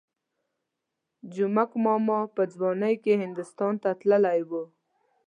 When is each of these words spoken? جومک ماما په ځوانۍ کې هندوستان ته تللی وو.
جومک 1.33 1.71
ماما 1.83 2.19
په 2.35 2.41
ځوانۍ 2.53 2.95
کې 3.03 3.13
هندوستان 3.23 3.73
ته 3.83 3.89
تللی 3.99 4.39
وو. 4.49 4.63